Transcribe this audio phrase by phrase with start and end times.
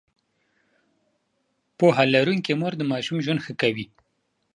[1.77, 3.85] پوهه لرونکې مور د ماشوم ژوند ښه کوي.